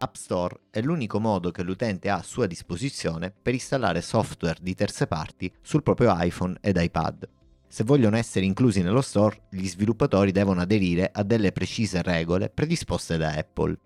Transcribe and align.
App 0.00 0.14
Store 0.14 0.60
è 0.70 0.80
l'unico 0.80 1.18
modo 1.18 1.50
che 1.50 1.64
l'utente 1.64 2.08
ha 2.08 2.18
a 2.18 2.22
sua 2.22 2.46
disposizione 2.46 3.32
per 3.42 3.54
installare 3.54 4.00
software 4.00 4.58
di 4.62 4.74
terze 4.74 5.08
parti 5.08 5.52
sul 5.60 5.82
proprio 5.82 6.14
iPhone 6.16 6.56
ed 6.60 6.76
iPad. 6.76 7.28
Se 7.66 7.82
vogliono 7.82 8.16
essere 8.16 8.46
inclusi 8.46 8.80
nello 8.80 9.00
store, 9.00 9.48
gli 9.50 9.66
sviluppatori 9.66 10.30
devono 10.30 10.60
aderire 10.60 11.10
a 11.12 11.24
delle 11.24 11.50
precise 11.50 12.00
regole 12.02 12.48
predisposte 12.48 13.16
da 13.16 13.32
Apple. 13.32 13.76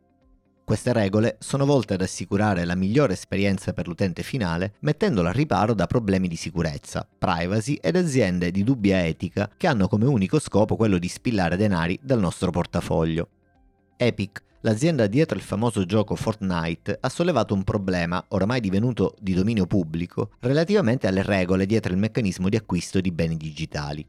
Queste 0.65 0.93
regole 0.93 1.39
sono 1.41 1.65
volte 1.65 1.95
ad 1.95 2.03
assicurare 2.03 2.67
la 2.67 2.77
migliore 2.77 3.15
esperienza 3.15 3.73
per 3.73 3.89
l'utente 3.89 4.23
finale, 4.23 4.75
mettendolo 4.81 5.29
al 5.29 5.35
riparo 5.35 5.73
da 5.73 5.87
problemi 5.87 6.29
di 6.29 6.37
sicurezza, 6.37 7.09
privacy 7.19 7.75
ed 7.81 7.97
aziende 7.97 8.51
di 8.51 8.63
dubbia 8.63 9.05
etica 9.05 9.51
che 9.57 9.67
hanno 9.67 9.89
come 9.89 10.05
unico 10.05 10.39
scopo 10.39 10.77
quello 10.77 10.99
di 10.99 11.09
spillare 11.09 11.57
denari 11.57 11.99
dal 12.03 12.21
nostro 12.21 12.51
portafoglio. 12.51 13.29
Epic, 13.97 14.43
l'azienda 14.63 15.07
dietro 15.07 15.37
il 15.37 15.43
famoso 15.45 15.85
gioco 15.85 16.17
Fortnite, 16.17 16.99
ha 17.01 17.09
sollevato 17.09 17.55
un 17.55 17.63
problema, 17.65 18.25
oramai 18.29 18.61
divenuto 18.61 19.15
di 19.21 19.35
dominio 19.35 19.67
pubblico, 19.67 20.31
relativamente 20.41 21.07
alle 21.07 21.23
regole 21.23 21.67
dietro 21.67 21.93
il 21.93 21.99
meccanismo 21.99 22.49
di 22.49 22.57
acquisto 22.57 23.01
di 23.01 23.13
beni 23.13 23.37
digitali. 23.37 24.07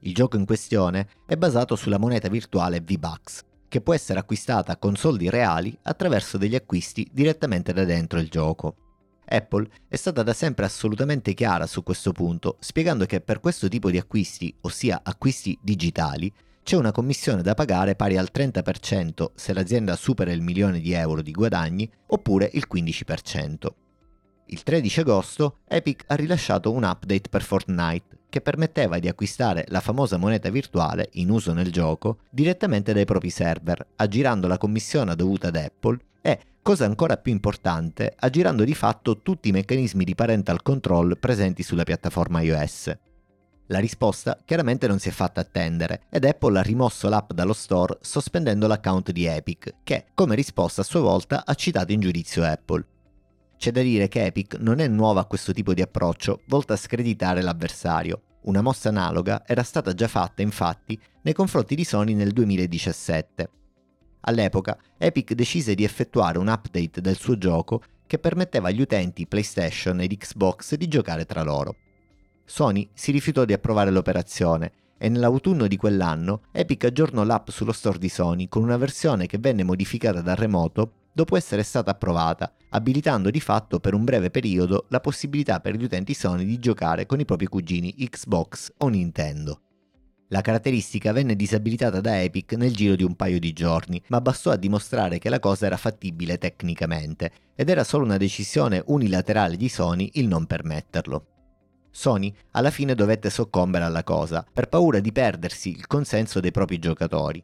Il 0.00 0.14
gioco 0.14 0.36
in 0.36 0.44
questione 0.44 1.08
è 1.26 1.36
basato 1.36 1.76
sulla 1.76 1.98
moneta 1.98 2.28
virtuale 2.28 2.80
V-Bucks, 2.80 3.42
che 3.68 3.80
può 3.80 3.94
essere 3.94 4.18
acquistata 4.18 4.76
con 4.76 4.96
soldi 4.96 5.30
reali 5.30 5.76
attraverso 5.82 6.36
degli 6.38 6.54
acquisti 6.54 7.08
direttamente 7.10 7.72
da 7.72 7.84
dentro 7.84 8.18
il 8.18 8.28
gioco. 8.28 8.76
Apple 9.26 9.66
è 9.88 9.96
stata 9.96 10.22
da 10.22 10.34
sempre 10.34 10.66
assolutamente 10.66 11.32
chiara 11.32 11.66
su 11.66 11.82
questo 11.82 12.12
punto, 12.12 12.56
spiegando 12.60 13.06
che 13.06 13.20
per 13.20 13.40
questo 13.40 13.68
tipo 13.68 13.90
di 13.90 13.98
acquisti, 13.98 14.54
ossia 14.60 15.00
acquisti 15.02 15.58
digitali, 15.62 16.30
c'è 16.64 16.76
una 16.76 16.92
commissione 16.92 17.42
da 17.42 17.52
pagare 17.52 17.94
pari 17.94 18.16
al 18.16 18.30
30% 18.32 19.32
se 19.34 19.52
l'azienda 19.52 19.96
supera 19.96 20.32
il 20.32 20.40
milione 20.40 20.80
di 20.80 20.92
euro 20.92 21.20
di 21.20 21.30
guadagni 21.30 21.88
oppure 22.06 22.48
il 22.54 22.64
15%. 22.72 23.66
Il 24.46 24.62
13 24.62 25.00
agosto 25.00 25.58
Epic 25.68 26.04
ha 26.06 26.14
rilasciato 26.14 26.72
un 26.72 26.82
update 26.84 27.28
per 27.28 27.42
Fortnite 27.42 28.22
che 28.30 28.40
permetteva 28.40 28.98
di 28.98 29.08
acquistare 29.08 29.66
la 29.68 29.80
famosa 29.80 30.16
moneta 30.16 30.48
virtuale 30.48 31.10
in 31.12 31.28
uso 31.28 31.52
nel 31.52 31.70
gioco 31.70 32.20
direttamente 32.30 32.94
dai 32.94 33.04
propri 33.04 33.28
server, 33.28 33.86
aggirando 33.96 34.48
la 34.48 34.56
commissione 34.56 35.14
dovuta 35.14 35.48
ad 35.48 35.56
Apple 35.56 35.98
e, 36.22 36.38
cosa 36.62 36.86
ancora 36.86 37.18
più 37.18 37.30
importante, 37.30 38.14
aggirando 38.18 38.64
di 38.64 38.74
fatto 38.74 39.20
tutti 39.20 39.50
i 39.50 39.52
meccanismi 39.52 40.02
di 40.02 40.14
parental 40.14 40.62
control 40.62 41.18
presenti 41.18 41.62
sulla 41.62 41.84
piattaforma 41.84 42.40
iOS. 42.40 42.96
La 43.68 43.78
risposta 43.78 44.38
chiaramente 44.44 44.86
non 44.86 44.98
si 44.98 45.08
è 45.08 45.12
fatta 45.12 45.40
attendere 45.40 46.02
ed 46.10 46.24
Apple 46.26 46.58
ha 46.58 46.62
rimosso 46.62 47.08
l'app 47.08 47.32
dallo 47.32 47.54
store 47.54 47.96
sospendendo 48.02 48.66
l'account 48.66 49.10
di 49.10 49.24
Epic, 49.24 49.76
che 49.82 50.06
come 50.12 50.34
risposta 50.34 50.82
a 50.82 50.84
sua 50.84 51.00
volta 51.00 51.46
ha 51.46 51.54
citato 51.54 51.92
in 51.92 52.00
giudizio 52.00 52.44
Apple. 52.44 52.84
C'è 53.56 53.70
da 53.70 53.80
dire 53.80 54.08
che 54.08 54.26
Epic 54.26 54.56
non 54.56 54.80
è 54.80 54.88
nuova 54.88 55.20
a 55.20 55.24
questo 55.24 55.52
tipo 55.54 55.72
di 55.72 55.80
approccio 55.80 56.42
volto 56.48 56.74
a 56.74 56.76
screditare 56.76 57.40
l'avversario. 57.40 58.20
Una 58.42 58.60
mossa 58.60 58.90
analoga 58.90 59.44
era 59.46 59.62
stata 59.62 59.94
già 59.94 60.08
fatta 60.08 60.42
infatti 60.42 61.00
nei 61.22 61.32
confronti 61.32 61.74
di 61.74 61.84
Sony 61.84 62.12
nel 62.12 62.32
2017. 62.32 63.48
All'epoca 64.26 64.76
Epic 64.98 65.32
decise 65.32 65.74
di 65.74 65.84
effettuare 65.84 66.36
un 66.36 66.48
update 66.48 67.00
del 67.00 67.16
suo 67.16 67.38
gioco 67.38 67.82
che 68.06 68.18
permetteva 68.18 68.68
agli 68.68 68.82
utenti 68.82 69.26
PlayStation 69.26 70.02
ed 70.02 70.14
Xbox 70.14 70.74
di 70.74 70.88
giocare 70.88 71.24
tra 71.24 71.42
loro. 71.42 71.76
Sony 72.44 72.88
si 72.92 73.10
rifiutò 73.10 73.44
di 73.44 73.52
approvare 73.52 73.90
l'operazione 73.90 74.72
e 74.98 75.08
nell'autunno 75.08 75.66
di 75.66 75.76
quell'anno 75.76 76.42
Epic 76.52 76.84
aggiornò 76.84 77.24
l'app 77.24 77.48
sullo 77.48 77.72
store 77.72 77.98
di 77.98 78.08
Sony 78.08 78.48
con 78.48 78.62
una 78.62 78.76
versione 78.76 79.26
che 79.26 79.38
venne 79.38 79.64
modificata 79.64 80.20
da 80.20 80.34
remoto 80.34 80.92
dopo 81.12 81.36
essere 81.36 81.62
stata 81.62 81.92
approvata, 81.92 82.52
abilitando 82.70 83.30
di 83.30 83.40
fatto 83.40 83.78
per 83.80 83.94
un 83.94 84.04
breve 84.04 84.30
periodo 84.30 84.86
la 84.88 85.00
possibilità 85.00 85.60
per 85.60 85.76
gli 85.76 85.84
utenti 85.84 86.12
Sony 86.12 86.44
di 86.44 86.58
giocare 86.58 87.06
con 87.06 87.20
i 87.20 87.24
propri 87.24 87.46
cugini 87.46 87.94
Xbox 87.94 88.72
o 88.78 88.88
Nintendo. 88.88 89.60
La 90.28 90.40
caratteristica 90.40 91.12
venne 91.12 91.36
disabilitata 91.36 92.00
da 92.00 92.20
Epic 92.20 92.54
nel 92.54 92.74
giro 92.74 92.96
di 92.96 93.04
un 93.04 93.14
paio 93.14 93.38
di 93.38 93.52
giorni, 93.52 94.02
ma 94.08 94.20
bastò 94.20 94.50
a 94.50 94.56
dimostrare 94.56 95.18
che 95.18 95.28
la 95.28 95.38
cosa 95.38 95.66
era 95.66 95.76
fattibile 95.76 96.38
tecnicamente, 96.38 97.30
ed 97.54 97.68
era 97.68 97.84
solo 97.84 98.04
una 98.04 98.16
decisione 98.16 98.82
unilaterale 98.86 99.56
di 99.56 99.68
Sony 99.68 100.10
il 100.14 100.26
non 100.26 100.46
permetterlo. 100.46 101.33
Sony 101.96 102.34
alla 102.50 102.70
fine 102.70 102.94
dovette 102.94 103.30
soccombere 103.30 103.84
alla 103.84 104.02
cosa, 104.02 104.44
per 104.52 104.68
paura 104.68 104.98
di 104.98 105.12
perdersi 105.12 105.70
il 105.70 105.86
consenso 105.86 106.40
dei 106.40 106.50
propri 106.50 106.78
giocatori, 106.78 107.42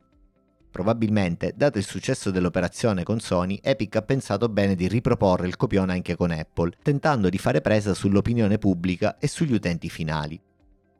Probabilmente, 0.71 1.53
dato 1.57 1.79
il 1.79 1.85
successo 1.85 2.31
dell'operazione 2.31 3.03
con 3.03 3.19
Sony, 3.19 3.59
Epic 3.61 3.97
ha 3.97 4.03
pensato 4.03 4.49
bene 4.49 4.77
di 4.77 4.87
riproporre 4.87 5.49
il 5.49 5.57
copione 5.57 5.93
anche 5.93 6.15
con 6.15 6.31
Apple, 6.31 6.77
tentando 6.81 7.29
di 7.29 7.39
fare 7.39 7.61
presa 7.61 7.93
sull'opinione 7.93 8.57
pubblica 8.59 9.19
e 9.19 9.27
sugli 9.27 9.53
utenti 9.53 9.89
finali. 9.89 10.41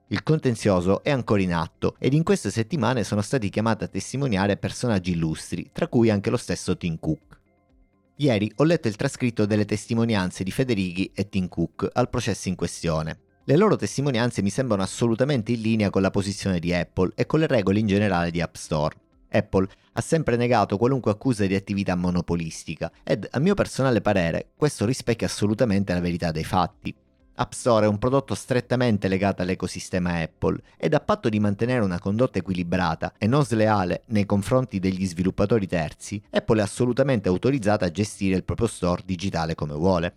Il 0.09 0.25
contenzioso 0.25 1.05
è 1.05 1.11
ancora 1.11 1.41
in 1.41 1.55
atto 1.55 1.95
ed 2.01 2.15
in 2.15 2.25
queste 2.25 2.51
settimane 2.51 3.05
sono 3.05 3.23
stati 3.23 3.49
chiamati 3.49 3.85
a 3.85 3.89
testimoniare 3.89 4.57
personaggi 4.57 5.13
illustri, 5.13 5.71
tra 5.73 5.87
cui 5.87 6.11
anche 6.11 6.31
lo 6.31 6.37
stesso 6.37 6.77
Tim 6.77 6.99
Cook. 6.99 7.39
Ieri 8.17 8.51
ho 8.57 8.65
letto 8.65 8.89
il 8.89 8.97
trascritto 8.97 9.47
delle 9.47 9.65
testimonianze 9.65 10.43
di 10.43 10.51
Federighi 10.51 11.13
e 11.15 11.29
Tim 11.29 11.47
Cook 11.47 11.89
al 11.93 12.11
processo 12.11 12.49
in 12.49 12.57
questione. 12.57 13.21
Le 13.51 13.57
loro 13.57 13.75
testimonianze 13.75 14.43
mi 14.43 14.49
sembrano 14.49 14.85
assolutamente 14.85 15.51
in 15.51 15.61
linea 15.61 15.91
con 15.91 16.03
la 16.03 16.13
posizione 16.13 16.61
di 16.61 16.73
Apple 16.73 17.11
e 17.17 17.27
con 17.27 17.41
le 17.41 17.49
regole 17.49 17.81
in 17.81 17.89
generale 17.89 18.31
di 18.31 18.41
App 18.41 18.55
Store. 18.55 18.95
Apple 19.29 19.67
ha 19.95 20.01
sempre 20.01 20.37
negato 20.37 20.77
qualunque 20.77 21.11
accusa 21.11 21.45
di 21.45 21.57
attività 21.57 21.97
monopolistica 21.97 22.93
ed, 23.03 23.27
a 23.29 23.41
mio 23.41 23.55
personale 23.55 24.01
parere, 24.01 24.51
questo 24.55 24.87
rispecchia 24.87 25.27
assolutamente 25.27 25.93
la 25.93 25.99
verità 25.99 26.31
dei 26.31 26.45
fatti. 26.45 26.95
App 27.35 27.51
Store 27.51 27.87
è 27.87 27.89
un 27.89 27.99
prodotto 27.99 28.37
strettamente 28.37 29.09
legato 29.09 29.43
all'ecosistema 29.43 30.21
Apple 30.21 30.61
ed 30.77 30.95
a 30.95 31.01
patto 31.01 31.29
di 31.29 31.41
mantenere 31.41 31.83
una 31.83 31.99
condotta 31.99 32.39
equilibrata 32.39 33.15
e 33.19 33.27
non 33.27 33.45
sleale 33.45 34.05
nei 34.11 34.27
confronti 34.27 34.79
degli 34.79 35.05
sviluppatori 35.05 35.67
terzi, 35.67 36.23
Apple 36.31 36.61
è 36.61 36.63
assolutamente 36.63 37.29
autorizzata 37.29 37.87
a 37.87 37.91
gestire 37.91 38.37
il 38.37 38.45
proprio 38.45 38.69
store 38.69 39.03
digitale 39.05 39.57
come 39.57 39.75
vuole. 39.75 40.15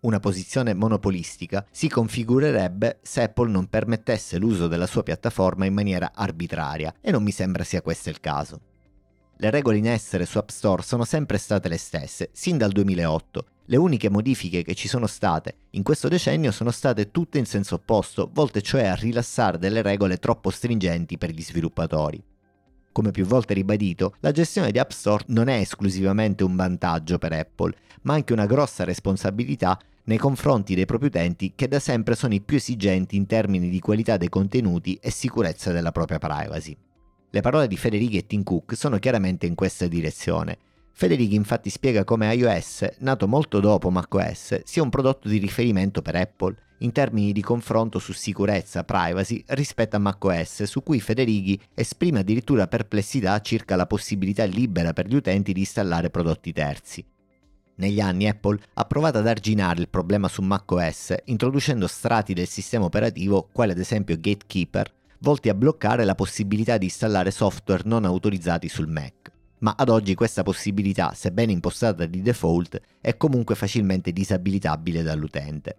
Una 0.00 0.20
posizione 0.20 0.74
monopolistica 0.74 1.66
si 1.72 1.88
configurerebbe 1.88 3.00
se 3.02 3.22
Apple 3.22 3.50
non 3.50 3.66
permettesse 3.68 4.38
l'uso 4.38 4.68
della 4.68 4.86
sua 4.86 5.02
piattaforma 5.02 5.64
in 5.64 5.74
maniera 5.74 6.12
arbitraria 6.14 6.94
e 7.00 7.10
non 7.10 7.24
mi 7.24 7.32
sembra 7.32 7.64
sia 7.64 7.82
questo 7.82 8.08
il 8.08 8.20
caso. 8.20 8.60
Le 9.38 9.50
regole 9.50 9.76
in 9.76 9.88
essere 9.88 10.24
su 10.24 10.38
App 10.38 10.50
Store 10.50 10.82
sono 10.82 11.04
sempre 11.04 11.38
state 11.38 11.68
le 11.68 11.78
stesse, 11.78 12.30
sin 12.32 12.56
dal 12.58 12.70
2008. 12.70 13.44
Le 13.66 13.76
uniche 13.76 14.08
modifiche 14.08 14.62
che 14.62 14.74
ci 14.74 14.86
sono 14.86 15.08
state 15.08 15.56
in 15.70 15.82
questo 15.82 16.08
decennio 16.08 16.52
sono 16.52 16.70
state 16.70 17.10
tutte 17.10 17.38
in 17.38 17.46
senso 17.46 17.74
opposto, 17.74 18.30
volte 18.32 18.62
cioè 18.62 18.86
a 18.86 18.94
rilassare 18.94 19.58
delle 19.58 19.82
regole 19.82 20.18
troppo 20.18 20.50
stringenti 20.50 21.18
per 21.18 21.30
gli 21.30 21.42
sviluppatori. 21.42 22.22
Come 22.92 23.10
più 23.10 23.24
volte 23.24 23.54
ribadito, 23.54 24.14
la 24.20 24.32
gestione 24.32 24.70
di 24.72 24.78
App 24.78 24.90
Store 24.90 25.24
non 25.28 25.48
è 25.48 25.58
esclusivamente 25.58 26.44
un 26.44 26.56
vantaggio 26.56 27.18
per 27.18 27.32
Apple, 27.32 27.74
ma 28.02 28.14
anche 28.14 28.32
una 28.32 28.46
grossa 28.46 28.84
responsabilità 28.84 29.78
nei 30.04 30.18
confronti 30.18 30.74
dei 30.74 30.86
propri 30.86 31.08
utenti 31.08 31.52
che 31.54 31.68
da 31.68 31.78
sempre 31.78 32.16
sono 32.16 32.34
i 32.34 32.40
più 32.40 32.56
esigenti 32.56 33.16
in 33.16 33.26
termini 33.26 33.68
di 33.68 33.78
qualità 33.78 34.16
dei 34.16 34.28
contenuti 34.28 34.98
e 35.00 35.10
sicurezza 35.10 35.70
della 35.70 35.92
propria 35.92 36.18
privacy. 36.18 36.76
Le 37.30 37.40
parole 37.40 37.68
di 37.68 37.76
Federighi 37.76 38.16
e 38.16 38.26
Tim 38.26 38.42
Cook 38.42 38.74
sono 38.74 38.98
chiaramente 38.98 39.46
in 39.46 39.54
questa 39.54 39.86
direzione. 39.86 40.56
Federighi 40.92 41.36
infatti 41.36 41.70
spiega 41.70 42.04
come 42.04 42.34
iOS, 42.34 42.96
nato 42.98 43.28
molto 43.28 43.60
dopo 43.60 43.90
macOS, 43.90 44.62
sia 44.64 44.82
un 44.82 44.88
prodotto 44.88 45.28
di 45.28 45.38
riferimento 45.38 46.02
per 46.02 46.16
Apple 46.16 46.56
in 46.78 46.92
termini 46.92 47.32
di 47.32 47.42
confronto 47.42 47.98
su 47.98 48.12
sicurezza, 48.12 48.84
privacy 48.84 49.42
rispetto 49.48 49.96
a 49.96 49.98
macOS, 49.98 50.64
su 50.64 50.82
cui 50.82 51.00
Federighi 51.00 51.60
esprime 51.74 52.20
addirittura 52.20 52.66
perplessità 52.66 53.40
circa 53.40 53.76
la 53.76 53.86
possibilità 53.86 54.44
libera 54.44 54.92
per 54.92 55.06
gli 55.06 55.14
utenti 55.14 55.52
di 55.52 55.60
installare 55.60 56.10
prodotti 56.10 56.52
terzi. 56.52 57.04
Negli 57.76 58.00
anni 58.00 58.28
Apple 58.28 58.58
ha 58.74 58.84
provato 58.84 59.18
ad 59.18 59.26
arginare 59.26 59.80
il 59.80 59.88
problema 59.88 60.26
su 60.26 60.42
macOS 60.42 61.14
introducendo 61.26 61.86
strati 61.86 62.34
del 62.34 62.48
sistema 62.48 62.84
operativo, 62.84 63.48
quali 63.52 63.70
ad 63.70 63.78
esempio 63.78 64.16
Gatekeeper, 64.16 64.92
volti 65.20 65.48
a 65.48 65.54
bloccare 65.54 66.04
la 66.04 66.14
possibilità 66.14 66.76
di 66.76 66.86
installare 66.86 67.30
software 67.30 67.82
non 67.84 68.04
autorizzati 68.04 68.68
sul 68.68 68.88
Mac. 68.88 69.30
Ma 69.60 69.74
ad 69.76 69.88
oggi 69.88 70.14
questa 70.14 70.42
possibilità, 70.44 71.12
sebbene 71.14 71.52
impostata 71.52 72.06
di 72.06 72.22
default, 72.22 72.80
è 73.00 73.16
comunque 73.16 73.56
facilmente 73.56 74.12
disabilitabile 74.12 75.02
dall'utente. 75.02 75.76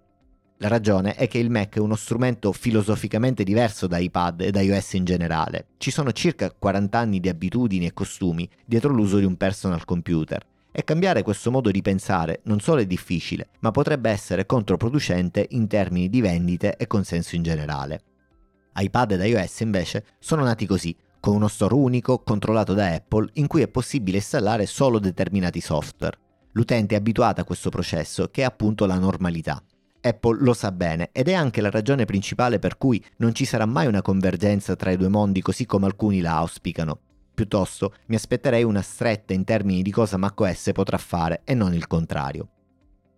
La 0.62 0.68
ragione 0.68 1.16
è 1.16 1.30
che 1.30 1.38
il 1.38 1.50
Mac 1.50 1.78
è 1.78 1.80
uno 1.80 1.96
strumento 1.96 2.52
filosoficamente 2.52 3.46
diverso 3.46 3.88
da 3.88 3.98
iPad 3.98 4.42
e 4.42 4.52
da 4.52 4.60
iOS 4.60 4.92
in 4.96 5.06
generale. 5.06 5.68
Ci 5.78 5.90
sono 5.90 6.12
circa 6.12 6.52
40 6.52 7.00
anni 7.00 7.22
di 7.22 7.30
abitudini 7.30 7.86
e 7.86 7.94
costumi 7.94 8.50
dietro 8.66 8.92
l'uso 8.92 9.20
di 9.20 9.24
un 9.24 9.38
personal 9.38 9.86
computer 9.86 10.46
e 10.70 10.84
cambiare 10.84 11.24
questo 11.24 11.50
modo 11.50 11.72
di 11.72 11.82
pensare 11.82 12.42
non 12.44 12.60
solo 12.60 12.82
è 12.82 12.86
difficile, 12.86 13.52
ma 13.60 13.72
potrebbe 13.72 14.10
essere 14.10 14.46
controproducente 14.46 15.48
in 15.52 15.66
termini 15.68 16.10
di 16.10 16.20
vendite 16.20 16.76
e 16.76 16.88
consenso 16.88 17.38
in 17.38 17.44
generale. 17.44 18.02
iPad 18.76 19.12
ed 19.14 19.22
iOS 19.22 19.62
invece 19.62 20.04
sono 20.20 20.44
nati 20.44 20.66
così, 20.66 20.94
con 21.22 21.36
uno 21.36 21.48
store 21.48 21.76
unico 21.76 22.20
controllato 22.20 22.74
da 22.74 22.92
Apple 22.96 23.30
in 23.36 23.48
cui 23.48 23.62
è 23.62 23.70
possibile 23.70 24.18
installare 24.18 24.66
solo 24.66 25.00
determinati 25.00 25.62
software. 25.62 26.18
L'utente 26.52 26.96
è 26.96 26.98
abituato 26.98 27.40
a 27.40 27.46
questo 27.46 27.70
processo, 27.70 28.28
che 28.30 28.42
è 28.42 28.46
appunto 28.46 28.86
la 28.86 29.00
normalità. 29.00 29.64
Apple 30.02 30.42
lo 30.42 30.54
sa 30.54 30.72
bene 30.72 31.10
ed 31.12 31.28
è 31.28 31.34
anche 31.34 31.62
la 31.62 31.70
ragione 31.70 32.06
principale 32.06 32.60
per 32.60 32.78
cui 32.78 33.04
non 33.18 33.34
ci 33.34 33.46
sarà 33.46 33.66
mai 33.66 33.88
una 33.88 34.02
convergenza 34.02 34.76
tra 34.76 34.92
i 34.92 34.98
due 34.98 35.10
mondi 35.10 35.42
così 35.42 35.66
come 35.66 35.86
alcuni 35.86 36.22
la 36.22 36.38
auspicano. 36.38 37.00
Piuttosto 37.34 37.94
mi 38.08 38.16
aspetterei 38.16 38.64
una 38.64 38.82
stretta 38.82 39.34
in 39.34 39.44
termini 39.44 39.82
di 39.82 39.92
cosa 39.92 40.18
macOS 40.18 40.72
potrà 40.74 40.98
fare 40.98 41.42
e 41.44 41.54
non 41.54 41.74
il 41.74 41.88
contrario. 41.88 42.50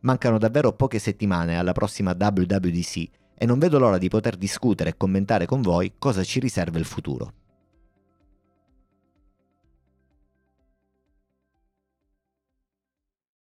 Mancano 0.02 0.38
davvero 0.38 0.74
poche 0.74 1.00
settimane 1.00 1.58
alla 1.58 1.74
prossima 1.74 2.16
WWDC 2.18 3.10
e 3.36 3.46
non 3.46 3.60
vedo 3.60 3.80
l'ora 3.80 3.98
di 3.98 4.10
poter 4.10 4.36
discutere 4.36 4.92
e 4.92 4.98
commentare 4.98 5.46
con 5.46 5.62
voi 5.62 5.94
cosa 5.98 6.24
ci 6.24 6.40
riserva 6.40 6.78
il 6.78 6.86
futuro. 6.86 7.34